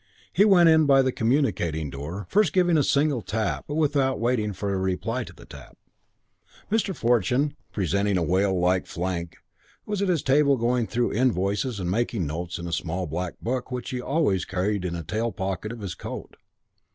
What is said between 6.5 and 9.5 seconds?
Mr. Fortune, presenting a whale like flank,